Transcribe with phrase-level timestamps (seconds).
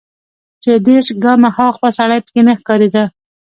[0.63, 3.03] چې دېرش ګامه ها خوا سړى پکښې نه ښکارېده.